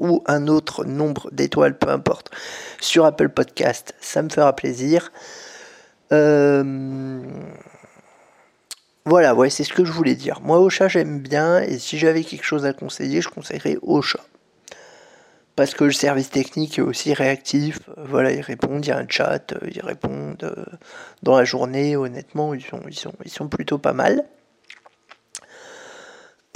ou 0.00 0.24
un 0.26 0.48
autre 0.48 0.84
nombre 0.84 1.30
d'étoiles, 1.30 1.78
peu 1.78 1.88
importe, 1.88 2.30
sur 2.80 3.04
Apple 3.04 3.28
Podcast. 3.28 3.94
Ça 4.00 4.22
me 4.22 4.28
fera 4.28 4.56
plaisir. 4.56 5.12
Euh, 6.12 7.22
voilà, 9.04 9.34
ouais, 9.34 9.50
c'est 9.50 9.64
ce 9.64 9.72
que 9.72 9.84
je 9.84 9.92
voulais 9.92 10.16
dire. 10.16 10.40
Moi, 10.40 10.58
Ocha, 10.60 10.88
j'aime 10.88 11.20
bien, 11.20 11.60
et 11.60 11.78
si 11.78 11.98
j'avais 11.98 12.24
quelque 12.24 12.44
chose 12.44 12.66
à 12.66 12.72
conseiller, 12.72 13.20
je 13.20 13.28
conseillerais 13.28 13.78
Ocha. 13.82 14.20
Parce 15.56 15.74
que 15.74 15.84
le 15.84 15.92
service 15.92 16.30
technique 16.30 16.78
est 16.78 16.82
aussi 16.82 17.12
réactif. 17.12 17.80
Voilà, 17.98 18.32
ils 18.32 18.40
répondent, 18.40 18.84
il 18.84 18.88
y 18.88 18.92
a 18.92 18.98
un 18.98 19.06
chat, 19.08 19.54
ils 19.70 19.82
répondent 19.82 20.42
euh, 20.42 20.64
dans 21.22 21.36
la 21.36 21.44
journée. 21.44 21.96
Honnêtement, 21.96 22.54
ils 22.54 22.64
sont 23.30 23.48
plutôt 23.48 23.76
pas 23.76 23.92
mal. 23.92 24.24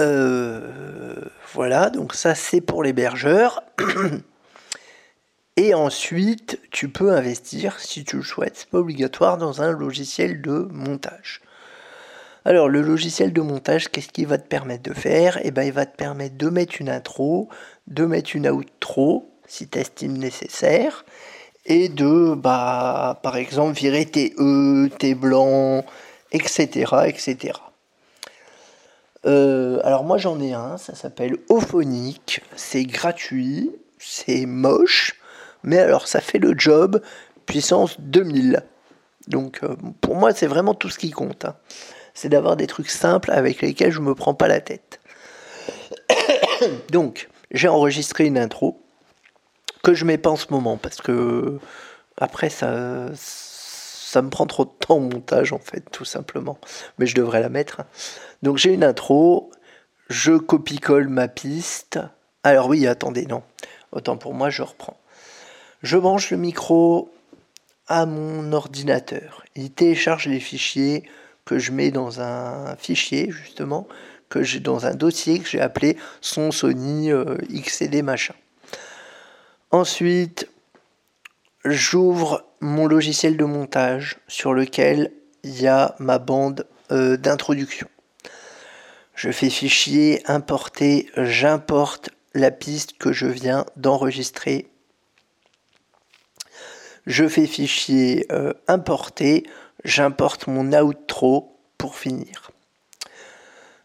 Euh, 0.00 1.20
voilà, 1.52 1.90
donc 1.90 2.14
ça 2.14 2.34
c'est 2.34 2.60
pour 2.60 2.82
l'hébergeur. 2.82 3.62
Et 5.56 5.72
ensuite, 5.72 6.58
tu 6.72 6.88
peux 6.88 7.12
investir, 7.12 7.78
si 7.78 8.02
tu 8.04 8.16
le 8.16 8.22
souhaites, 8.24 8.56
c'est 8.56 8.68
pas 8.68 8.78
obligatoire, 8.78 9.38
dans 9.38 9.62
un 9.62 9.70
logiciel 9.70 10.42
de 10.42 10.68
montage. 10.72 11.42
Alors, 12.44 12.68
le 12.68 12.82
logiciel 12.82 13.32
de 13.32 13.40
montage, 13.40 13.88
qu'est-ce 13.88 14.08
qu'il 14.08 14.26
va 14.26 14.36
te 14.36 14.48
permettre 14.48 14.82
de 14.82 14.92
faire? 14.92 15.38
Eh 15.44 15.52
ben, 15.52 15.62
il 15.62 15.72
va 15.72 15.86
te 15.86 15.96
permettre 15.96 16.36
de 16.36 16.48
mettre 16.48 16.80
une 16.80 16.88
intro, 16.88 17.48
de 17.86 18.04
mettre 18.04 18.34
une 18.34 18.48
outro, 18.48 19.30
si 19.46 19.68
tu 19.68 19.78
estimes 19.78 20.18
nécessaire, 20.18 21.04
et 21.66 21.88
de, 21.88 22.34
bah, 22.34 23.20
par 23.22 23.36
exemple, 23.36 23.78
virer 23.78 24.06
tes 24.06 24.34
E, 24.38 24.88
tes 24.98 25.14
blancs, 25.14 25.84
etc., 26.32 27.04
etc. 27.06 27.52
Euh, 29.26 29.80
alors 29.84 30.04
moi 30.04 30.18
j'en 30.18 30.40
ai 30.40 30.52
un, 30.52 30.76
ça 30.76 30.94
s'appelle 30.94 31.38
Ophonic, 31.48 32.42
c'est 32.56 32.84
gratuit, 32.84 33.70
c'est 33.98 34.44
moche, 34.44 35.18
mais 35.62 35.78
alors 35.78 36.06
ça 36.06 36.20
fait 36.20 36.38
le 36.38 36.54
job 36.56 37.00
puissance 37.46 38.00
2000. 38.00 38.62
Donc 39.28 39.60
euh, 39.62 39.76
pour 40.00 40.16
moi 40.16 40.32
c'est 40.34 40.46
vraiment 40.46 40.74
tout 40.74 40.90
ce 40.90 40.98
qui 40.98 41.10
compte. 41.10 41.46
Hein. 41.46 41.56
C'est 42.12 42.28
d'avoir 42.28 42.56
des 42.56 42.66
trucs 42.66 42.90
simples 42.90 43.30
avec 43.30 43.62
lesquels 43.62 43.90
je 43.90 44.00
ne 44.00 44.04
me 44.04 44.14
prends 44.14 44.34
pas 44.34 44.48
la 44.48 44.60
tête. 44.60 45.00
Donc 46.90 47.28
j'ai 47.50 47.68
enregistré 47.68 48.26
une 48.26 48.38
intro 48.38 48.80
que 49.82 49.94
je 49.94 50.04
mets 50.04 50.18
pas 50.18 50.30
en 50.30 50.36
ce 50.36 50.46
moment 50.50 50.76
parce 50.76 51.00
que 51.00 51.58
après 52.16 52.50
ça 52.50 53.08
ça 54.14 54.22
me 54.22 54.30
prend 54.30 54.46
trop 54.46 54.64
de 54.64 54.70
temps 54.70 54.98
au 54.98 55.00
montage 55.00 55.52
en 55.52 55.58
fait, 55.58 55.90
tout 55.90 56.04
simplement. 56.04 56.56
Mais 56.98 57.06
je 57.06 57.16
devrais 57.16 57.40
la 57.40 57.48
mettre. 57.48 57.82
Donc 58.44 58.58
j'ai 58.58 58.72
une 58.72 58.84
intro, 58.84 59.50
je 60.08 60.34
copie-colle 60.34 61.08
ma 61.08 61.26
piste. 61.26 61.98
Alors 62.44 62.68
oui, 62.68 62.86
attendez, 62.86 63.26
non. 63.26 63.42
Autant 63.90 64.16
pour 64.16 64.32
moi, 64.32 64.50
je 64.50 64.62
reprends. 64.62 64.96
Je 65.82 65.98
branche 65.98 66.30
le 66.30 66.36
micro 66.36 67.12
à 67.88 68.06
mon 68.06 68.52
ordinateur. 68.52 69.42
Il 69.56 69.72
télécharge 69.72 70.26
les 70.26 70.38
fichiers 70.38 71.02
que 71.44 71.58
je 71.58 71.72
mets 71.72 71.90
dans 71.90 72.20
un 72.20 72.76
fichier, 72.76 73.32
justement, 73.32 73.88
que 74.28 74.44
j'ai 74.44 74.60
dans 74.60 74.86
un 74.86 74.94
dossier 74.94 75.40
que 75.40 75.48
j'ai 75.48 75.60
appelé 75.60 75.96
son 76.20 76.52
Sony 76.52 77.10
euh, 77.10 77.36
XCD 77.52 78.02
machin. 78.02 78.34
Ensuite, 79.72 80.48
j'ouvre 81.64 82.44
mon 82.64 82.86
logiciel 82.86 83.36
de 83.36 83.44
montage 83.44 84.16
sur 84.26 84.54
lequel 84.54 85.12
il 85.42 85.60
y 85.60 85.66
a 85.66 85.94
ma 85.98 86.18
bande 86.18 86.66
euh, 86.92 87.18
d'introduction. 87.18 87.86
Je 89.14 89.30
fais 89.30 89.50
fichier, 89.50 90.22
importer, 90.24 91.10
j'importe 91.14 92.08
la 92.32 92.50
piste 92.50 92.96
que 92.96 93.12
je 93.12 93.26
viens 93.26 93.66
d'enregistrer. 93.76 94.70
Je 97.04 97.28
fais 97.28 97.46
fichier, 97.46 98.26
euh, 98.32 98.54
importer, 98.66 99.44
j'importe 99.84 100.46
mon 100.46 100.72
outro 100.72 101.58
pour 101.76 101.98
finir. 101.98 102.50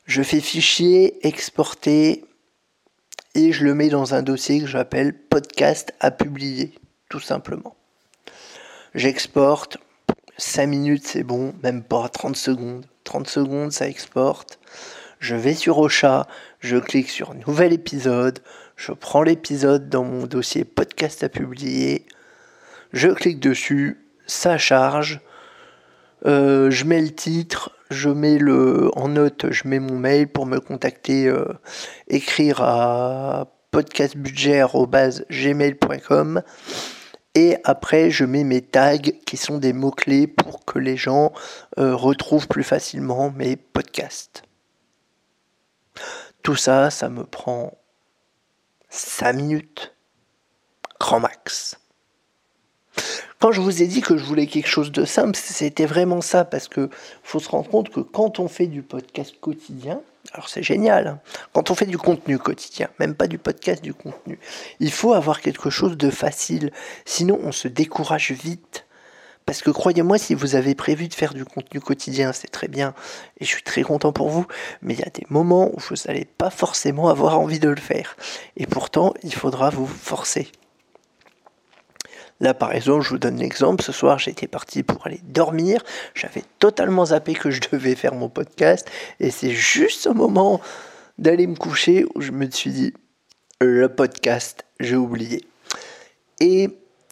Je 0.05 0.24
fais 0.24 0.39
fichier, 0.39 1.27
exporter 1.27 2.24
et 3.36 3.51
je 3.51 3.65
le 3.65 3.74
mets 3.74 3.89
dans 3.89 4.13
un 4.13 4.21
dossier 4.21 4.62
que 4.62 4.67
j'appelle 4.67 5.13
podcast 5.13 5.93
à 6.00 6.12
publier 6.12 6.74
tout 7.09 7.19
simplement. 7.19 7.75
J'exporte, 8.96 9.77
5 10.38 10.67
minutes 10.67 11.05
c'est 11.05 11.24
bon, 11.24 11.53
même 11.63 11.84
pas. 11.84 12.10
30 12.10 12.36
secondes. 12.36 12.86
30 13.03 13.27
secondes 13.27 13.72
ça 13.72 13.88
exporte. 13.88 14.60
Je 15.19 15.36
vais 15.36 15.53
sur 15.53 15.77
Ocha, 15.79 16.27
je 16.62 16.77
clique 16.77 17.10
sur 17.10 17.34
nouvel 17.34 17.74
épisode, 17.74 18.39
je 18.77 18.93
prends 18.93 19.22
l'épisode 19.22 19.89
dans 19.89 20.05
mon 20.05 20.25
dossier 20.25 20.63
podcast 20.63 21.24
à 21.24 21.29
publier, 21.29 22.05
je 22.93 23.10
clique 23.10 23.41
dessus, 23.41 24.00
ça 24.27 24.58
charge, 24.58 25.19
euh, 26.25 26.72
je 26.72 26.86
mets 26.86 27.01
le 27.01 27.13
titre, 27.13 27.72
je 27.91 28.10
mets 28.10 28.38
le 28.38 28.89
en 28.96 29.10
note, 29.10 29.51
je 29.51 29.67
mets 29.67 29.79
mon 29.79 29.98
mail 29.98 30.29
pour 30.29 30.46
me 30.46 30.62
contacter, 30.62 31.27
euh, 31.27 31.43
écrire 32.08 32.62
à 32.62 33.48
podcastbudget.gmail.com 33.72 36.43
et 37.39 37.55
après, 37.63 38.12
je 38.12 38.25
mets 38.25 38.43
mes 38.43 38.62
tags 38.62 38.98
qui 38.98 39.38
sont 39.38 39.60
des 39.60 39.72
mots-clés 39.72 40.27
pour 40.27 40.65
que 40.65 40.77
les 40.77 40.98
gens 40.98 41.31
euh, 41.77 41.96
retrouvent 41.96 42.50
plus 42.50 42.65
facilement 42.65 43.31
mes 43.31 43.55
podcasts. 43.55 44.43
Tout 46.43 46.58
ça, 46.58 46.89
ça 46.89 47.08
me 47.08 47.24
prend 47.24 47.77
5 48.89 49.31
minutes, 49.31 49.96
grand 51.00 51.22
max. 51.22 51.79
Quand 53.39 53.53
je 53.53 53.62
vous 53.62 53.81
ai 53.81 53.88
dit 53.88 54.01
que 54.01 54.17
je 54.17 54.25
voulais 54.25 54.48
quelque 54.48 54.67
chose 54.67 54.91
de 54.91 55.05
simple, 55.05 55.38
c'était 55.38 55.86
vraiment 55.86 56.19
ça, 56.19 56.43
parce 56.43 56.67
que 56.67 56.89
faut 57.24 57.39
se 57.39 57.48
rendre 57.48 57.69
compte 57.69 57.89
que 57.89 58.01
quand 58.01 58.39
on 58.39 58.50
fait 58.50 58.67
du 58.67 58.81
podcast 58.81 59.39
quotidien, 59.39 60.01
alors 60.33 60.48
c'est 60.48 60.63
génial, 60.63 61.19
quand 61.53 61.71
on 61.71 61.75
fait 61.75 61.88
du 61.88 61.98
contenu 61.98 62.38
quotidien, 62.38 62.89
même 63.00 63.15
pas 63.15 63.27
du 63.27 63.38
podcast, 63.38 63.83
du 63.83 63.93
contenu, 63.93 64.39
il 64.79 64.91
faut 64.91 65.13
avoir 65.13 65.41
quelque 65.41 65.69
chose 65.69 65.98
de 65.98 66.09
facile, 66.09 66.71
sinon 67.05 67.39
on 67.43 67.51
se 67.51 67.67
décourage 67.67 68.31
vite. 68.31 68.86
Parce 69.45 69.63
que 69.63 69.71
croyez-moi, 69.71 70.19
si 70.19 70.36
vous 70.36 70.53
avez 70.53 70.75
prévu 70.75 71.07
de 71.07 71.13
faire 71.15 71.33
du 71.33 71.43
contenu 71.43 71.79
quotidien, 71.79 72.33
c'est 72.33 72.50
très 72.50 72.67
bien, 72.67 72.93
et 73.39 73.45
je 73.45 73.50
suis 73.50 73.63
très 73.63 73.81
content 73.81 74.13
pour 74.13 74.29
vous, 74.29 74.45
mais 74.83 74.93
il 74.93 75.00
y 75.00 75.03
a 75.03 75.09
des 75.09 75.25
moments 75.29 75.71
où 75.74 75.79
vous 75.79 75.95
n'allez 76.05 76.25
pas 76.25 76.51
forcément 76.51 77.09
avoir 77.09 77.39
envie 77.39 77.57
de 77.57 77.69
le 77.69 77.81
faire. 77.81 78.15
Et 78.57 78.67
pourtant, 78.67 79.15
il 79.24 79.33
faudra 79.33 79.71
vous 79.71 79.88
forcer. 79.88 80.51
Là, 82.39 82.53
par 82.53 82.74
exemple, 82.74 83.03
je 83.03 83.10
vous 83.10 83.17
donne 83.17 83.38
l'exemple. 83.38 83.84
Ce 83.84 83.91
soir, 83.91 84.17
j'étais 84.17 84.48
parti 84.48 84.84
pour 84.84 85.05
aller 85.05 85.19
dormir. 85.24 85.84
J'avais 86.15 86.43
totalement 86.60 87.05
zappé 87.05 87.34
que 87.34 87.51
je 87.51 87.60
devais 87.72 87.96
faire 87.96 88.13
mon 88.13 88.29
podcast. 88.29 88.89
Et 89.19 89.29
c'est 89.29 89.51
juste 89.51 90.08
au 90.08 90.13
moment 90.13 90.62
d'aller 91.17 91.48
me 91.48 91.55
coucher 91.55 92.05
où 92.15 92.22
je 92.22 92.31
me 92.31 92.50
suis 92.50 92.72
dit, 92.72 92.93
le 93.60 93.89
podcast, 93.89 94.63
j'ai 94.79 94.96
oublié. 94.96 95.46
Et, 96.39 96.69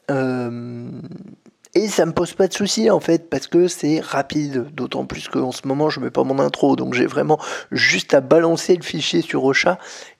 euh, 0.09 0.89
et 1.73 1.89
ça 1.89 2.05
me 2.05 2.13
pose 2.13 2.33
pas 2.33 2.47
de 2.47 2.53
souci 2.53 2.89
en 2.89 3.01
fait, 3.01 3.29
parce 3.29 3.47
que 3.47 3.67
c'est 3.67 3.99
rapide. 3.99 4.67
D'autant 4.73 5.05
plus 5.05 5.27
qu'en 5.27 5.51
ce 5.51 5.67
moment, 5.67 5.89
je 5.89 5.99
mets 5.99 6.09
pas 6.09 6.23
mon 6.23 6.39
intro. 6.39 6.77
Donc 6.77 6.93
j'ai 6.93 7.05
vraiment 7.05 7.37
juste 7.73 8.13
à 8.13 8.21
balancer 8.21 8.77
le 8.77 8.83
fichier 8.83 9.21
sur 9.21 9.43
Ocha. 9.43 9.77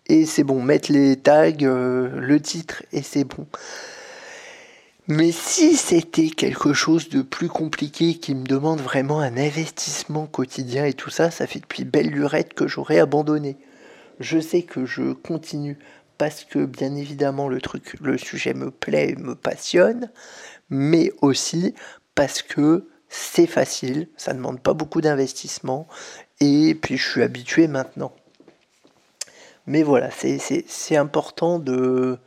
Et 0.08 0.26
c'est 0.26 0.44
bon, 0.44 0.62
mettre 0.62 0.92
les 0.92 1.16
tags, 1.16 1.52
euh, 1.62 2.10
le 2.14 2.40
titre, 2.42 2.84
et 2.94 3.02
c'est 3.02 3.26
bon. 3.26 3.46
Mais 5.10 5.32
si 5.32 5.78
c'était 5.78 6.30
quelque 6.30 6.74
chose 6.74 7.08
de 7.08 7.22
plus 7.22 7.48
compliqué 7.48 8.16
qui 8.16 8.36
me 8.36 8.44
demande 8.46 8.82
vraiment 8.82 9.22
un 9.22 9.38
investissement 9.38 10.28
quotidien 10.28 10.84
et 10.84 10.94
tout 10.94 11.10
ça, 11.10 11.32
ça 11.32 11.48
fait 11.48 11.60
depuis 11.60 11.86
belle 11.86 12.10
lurette 12.10 12.54
que 12.54 12.68
j'aurais 12.68 13.00
abandonné. 13.00 13.56
Je 14.20 14.38
sais 14.38 14.64
que 14.64 14.86
je 14.86 15.14
continue 15.14 15.78
parce 16.18 16.44
que 16.44 16.66
bien 16.66 16.94
évidemment 16.96 17.48
le 17.48 17.62
truc, 17.62 17.96
le 18.02 18.18
sujet 18.18 18.54
me 18.54 18.70
plaît, 18.70 19.16
me 19.18 19.34
passionne, 19.34 20.12
mais 20.70 21.14
aussi 21.22 21.74
parce 22.14 22.42
que 22.42 22.90
c'est 23.08 23.48
facile, 23.48 24.10
ça 24.18 24.34
ne 24.34 24.40
demande 24.40 24.60
pas 24.60 24.74
beaucoup 24.74 25.00
d'investissement 25.00 25.88
et 26.42 26.76
puis 26.76 26.98
je 26.98 27.10
suis 27.10 27.24
habitué 27.24 27.70
maintenant. 27.70 28.12
Mais 29.68 29.84
voilà, 29.84 30.10
c'est 30.12 30.98
important 30.98 31.60
de, 31.60 32.20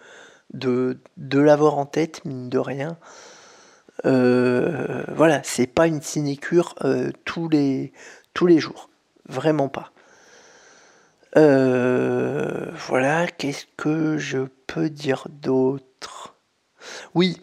de, 0.53 0.99
l'avoir 1.33 1.79
en 1.79 1.87
tête, 1.87 2.25
mine 2.25 2.49
de 2.49 2.59
rien. 2.59 2.97
Euh, 4.07 5.05
voilà, 5.15 5.43
c'est 5.45 5.67
pas 5.67 5.87
une 5.87 6.03
sinécure 6.03 6.75
euh, 6.85 7.11
tous, 7.25 7.49
les, 7.49 7.93
tous 8.35 8.47
les 8.47 8.59
jours. 8.59 8.89
Vraiment 9.29 9.69
pas. 9.69 9.93
Euh, 11.37 12.71
voilà, 12.89 13.27
qu'est-ce 13.27 13.67
que 13.77 14.19
je 14.19 14.41
peux 14.67 14.91
dire 14.91 15.27
d'autre? 15.29 16.35
Oui, 17.15 17.41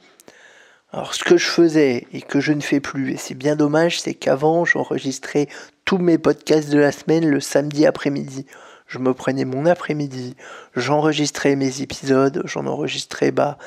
alors 0.91 1.13
ce 1.13 1.23
que 1.23 1.37
je 1.37 1.47
faisais 1.47 2.07
et 2.11 2.21
que 2.21 2.39
je 2.39 2.53
ne 2.53 2.61
fais 2.61 2.79
plus, 2.79 3.11
et 3.11 3.17
c'est 3.17 3.35
bien 3.35 3.55
dommage, 3.55 4.01
c'est 4.01 4.13
qu'avant 4.13 4.65
j'enregistrais 4.65 5.47
tous 5.85 5.99
mes 5.99 6.17
podcasts 6.17 6.69
de 6.69 6.79
la 6.79 6.91
semaine 6.91 7.29
le 7.29 7.39
samedi 7.39 7.85
après-midi 7.85 8.45
je 8.87 8.99
me 8.99 9.13
prenais 9.13 9.45
mon 9.45 9.65
après-midi, 9.65 10.35
j'enregistrais 10.75 11.55
mes 11.55 11.81
épisodes, 11.81 12.41
j'en 12.45 12.65
enregistrais 12.65 13.31
bah, 13.31 13.57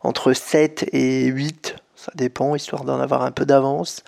entre 0.00 0.32
7 0.32 0.90
et 0.92 1.26
8, 1.26 1.76
ça 1.96 2.12
dépend, 2.14 2.54
histoire 2.54 2.84
d'en 2.84 3.00
avoir 3.00 3.22
un 3.22 3.32
peu 3.32 3.44
d'avance. 3.44 4.04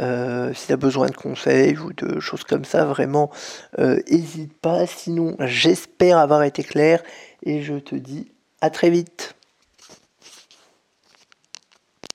Euh, 0.00 0.54
si 0.54 0.68
tu 0.68 0.72
as 0.72 0.78
besoin 0.78 1.08
de 1.08 1.14
conseils 1.14 1.76
ou 1.76 1.92
de 1.92 2.20
choses 2.20 2.44
comme 2.44 2.64
ça, 2.64 2.86
vraiment, 2.86 3.30
n'hésite 3.78 4.58
pas. 4.62 4.86
Sinon, 4.86 5.36
j'espère 5.40 6.16
avoir 6.16 6.42
été 6.42 6.64
clair 6.64 7.02
et 7.42 7.60
je 7.60 7.74
te 7.74 7.94
dis 7.94 8.32
à 8.62 8.70
très 8.70 8.88
vite. 8.88 9.34